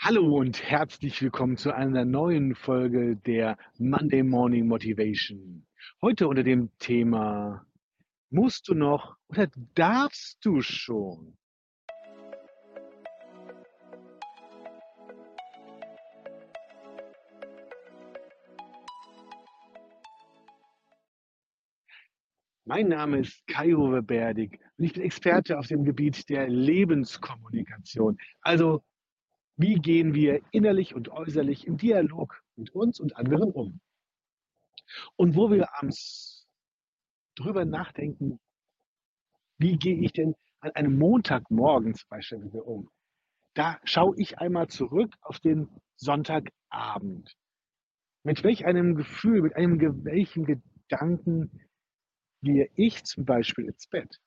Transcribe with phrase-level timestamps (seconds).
[0.00, 5.66] Hallo und herzlich willkommen zu einer neuen Folge der Monday Morning Motivation.
[6.00, 7.66] Heute unter dem Thema
[8.30, 11.36] Musst du noch oder darfst du schon?
[22.64, 28.16] Mein Name ist Kai-Uwe Berdig und ich bin Experte auf dem Gebiet der Lebenskommunikation.
[28.42, 28.84] Also,
[29.58, 33.80] wie gehen wir innerlich und äußerlich im Dialog mit uns und anderen um?
[35.16, 36.46] Und wo wir abends
[37.34, 38.38] drüber nachdenken,
[39.58, 42.88] wie gehe ich denn an einem Montagmorgen zum Beispiel wieder um?
[43.54, 47.36] Da schaue ich einmal zurück auf den Sonntagabend.
[48.22, 51.68] Mit welch einem Gefühl, mit einem welchen Gedanken
[52.42, 54.20] gehe ich zum Beispiel ins Bett.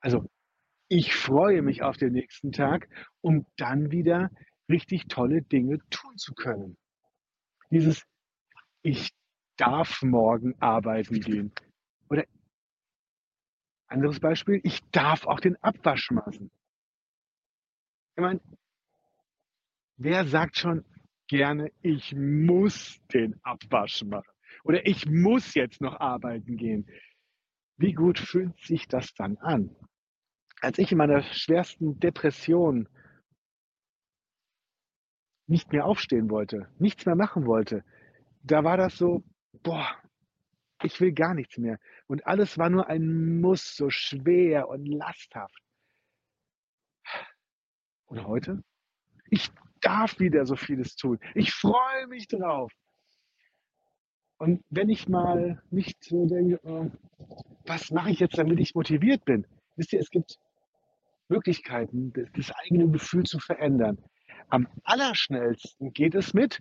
[0.00, 0.28] Also
[0.88, 2.88] ich freue mich auf den nächsten Tag,
[3.20, 4.30] um dann wieder
[4.68, 6.76] richtig tolle Dinge tun zu können.
[7.70, 8.04] Dieses
[8.82, 9.10] Ich
[9.56, 11.52] darf morgen arbeiten gehen.
[12.08, 12.24] Oder
[13.88, 16.50] anderes Beispiel, ich darf auch den Abwasch machen.
[18.16, 18.40] Ich meine,
[19.96, 20.84] wer sagt schon
[21.26, 24.30] gerne, ich muss den Abwasch machen?
[24.64, 26.88] Oder ich muss jetzt noch arbeiten gehen?
[27.76, 29.76] Wie gut fühlt sich das dann an?
[30.60, 32.88] Als ich in meiner schwersten Depression
[35.46, 37.84] nicht mehr aufstehen wollte, nichts mehr machen wollte,
[38.42, 39.22] da war das so,
[39.62, 39.88] boah,
[40.82, 41.78] ich will gar nichts mehr.
[42.06, 45.62] Und alles war nur ein Muss, so schwer und lasthaft.
[48.06, 48.62] Und heute?
[49.30, 49.50] Ich
[49.80, 51.18] darf wieder so vieles tun.
[51.34, 52.72] Ich freue mich drauf.
[54.38, 56.90] Und wenn ich mal nicht so denke, oh,
[57.66, 59.46] was mache ich jetzt, damit ich motiviert bin?
[59.76, 60.38] Wisst ihr, es gibt
[61.28, 63.98] Möglichkeiten, das eigene Gefühl zu verändern.
[64.48, 66.60] Am allerschnellsten geht es mit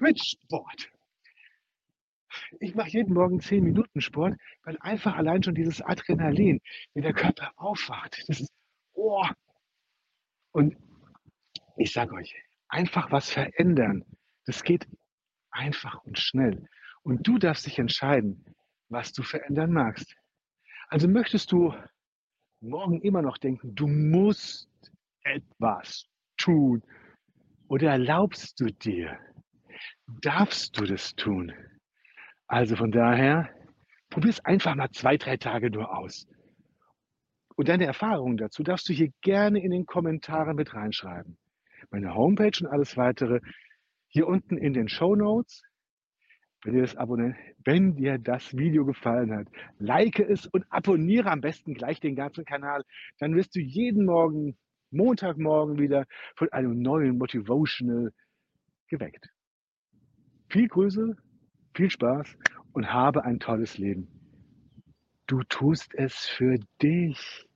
[0.00, 0.90] mit Sport.
[2.60, 6.60] Ich mache jeden Morgen 10 Minuten Sport, weil einfach allein schon dieses Adrenalin,
[6.94, 8.52] wenn der Körper aufwacht, das ist,
[8.94, 9.26] oh.
[10.52, 10.76] Und
[11.76, 12.34] ich sage euch,
[12.68, 14.04] einfach was verändern,
[14.46, 14.88] das geht
[15.50, 16.68] einfach und schnell.
[17.02, 18.44] Und du darfst dich entscheiden,
[18.88, 20.16] was du verändern magst.
[20.88, 21.74] Also möchtest du
[22.60, 24.68] morgen immer noch denken, du musst
[25.22, 26.06] etwas
[26.36, 26.82] tun
[27.68, 29.18] oder erlaubst du dir,
[30.22, 31.52] darfst du das tun?
[32.46, 33.50] Also von daher,
[34.08, 36.26] probier es einfach mal zwei, drei Tage nur aus.
[37.56, 41.36] Und deine Erfahrungen dazu darfst du hier gerne in den Kommentaren mit reinschreiben.
[41.90, 43.40] Meine Homepage und alles weitere
[44.08, 45.62] hier unten in den Show Notes
[46.64, 49.48] wenn dir das abonnieren, wenn dir das Video gefallen hat,
[49.78, 52.84] like es und abonniere am besten gleich den ganzen Kanal.
[53.18, 54.56] Dann wirst du jeden Morgen,
[54.90, 58.10] Montagmorgen wieder von einem neuen Motivational
[58.88, 59.28] geweckt.
[60.48, 61.14] Viel Grüße,
[61.74, 62.36] viel Spaß
[62.72, 64.08] und habe ein tolles Leben.
[65.26, 67.47] Du tust es für dich.